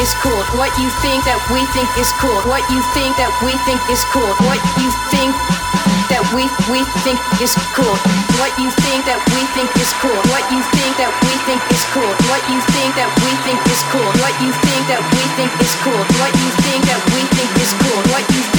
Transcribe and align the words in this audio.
is 0.00 0.14
cool. 0.24 0.42
What 0.56 0.72
you 0.80 0.88
think 1.04 1.22
that 1.28 1.38
we 1.52 1.60
think 1.76 1.86
is 2.00 2.10
cool. 2.18 2.34
What 2.48 2.64
you 2.72 2.80
think 2.96 3.14
that 3.20 3.30
we 3.44 3.52
think 3.68 3.78
is 3.92 4.02
cool. 4.10 4.32
What 4.48 4.58
you 4.80 4.88
think 5.12 5.30
that 6.10 6.24
we 6.34 6.42
we 6.72 6.82
think 7.04 7.20
is 7.38 7.54
cool. 7.76 7.94
What 8.40 8.50
you 8.58 8.70
think 8.82 9.06
that 9.06 9.20
we 9.30 9.40
think 9.54 9.70
is 9.78 9.92
cool. 10.02 10.16
What 10.32 10.42
you 10.50 10.60
think 10.74 10.96
that 10.98 11.12
we 11.22 11.32
think 11.46 11.62
is 11.70 11.84
cool. 11.92 12.10
What 12.26 12.42
you 12.50 12.58
think 12.72 12.92
that 12.98 13.10
we 13.22 13.30
think 13.46 13.60
is 13.70 13.82
cool. 13.92 14.10
What 14.18 14.34
you 14.42 14.50
think 14.50 14.82
that 14.90 15.02
we 15.06 15.22
think 15.38 15.52
is 15.60 15.74
cool. 15.84 16.02
What 16.18 16.32
you 16.34 16.48
think 16.66 16.80
that 16.90 17.00
we 17.14 17.20
think 17.36 17.50
is 17.60 17.72
cool. 17.78 18.00
What 18.10 18.24
you 18.32 18.40
think 18.42 18.49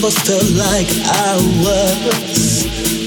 never 0.00 0.10
felt 0.10 0.50
like 0.52 0.88
I 1.06 1.36
was. 1.60 2.97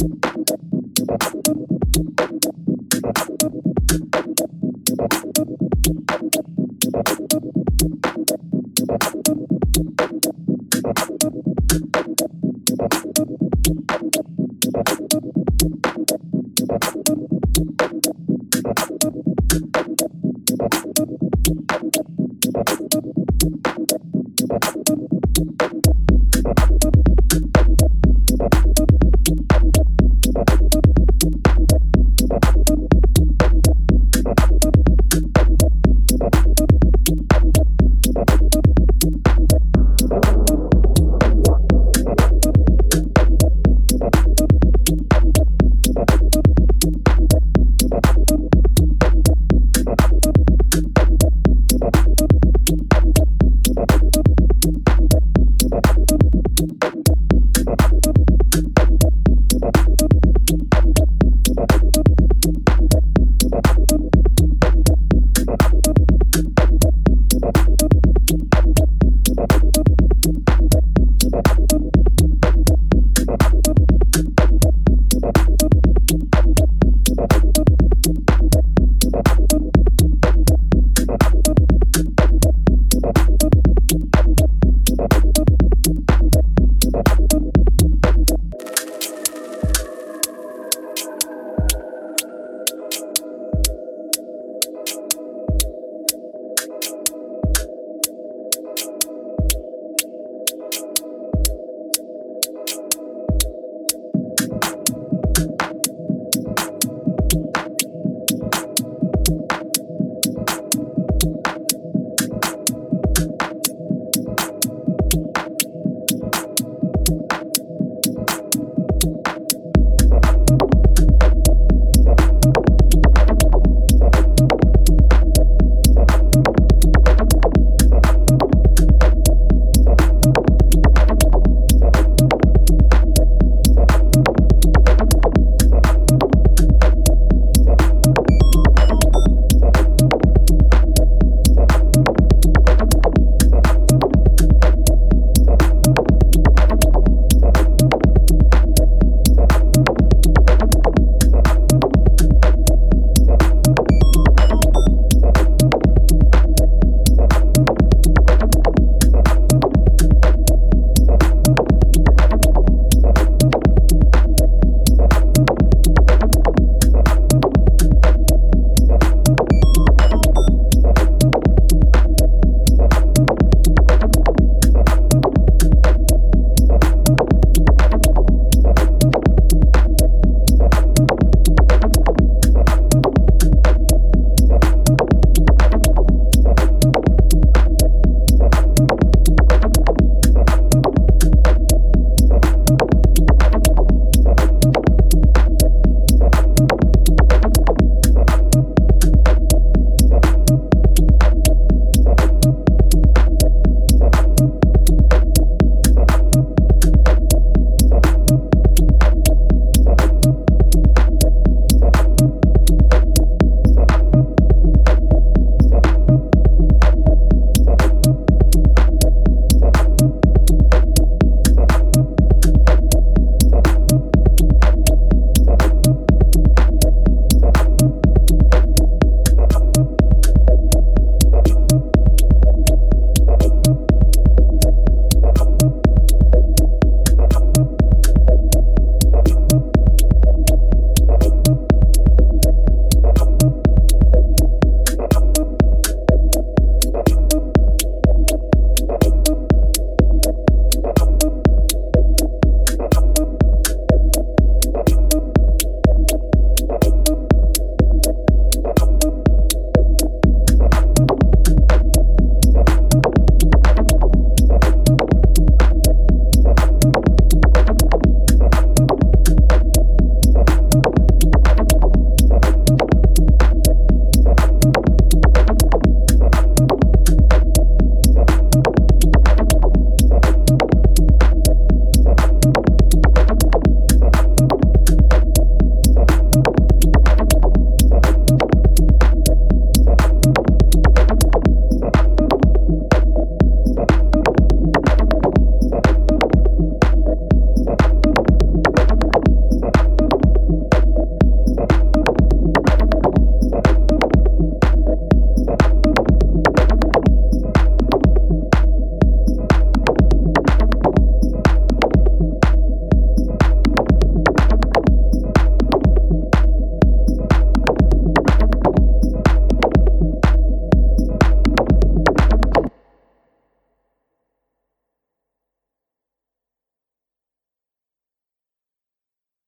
Thank 0.00 0.26
you. 3.30 3.37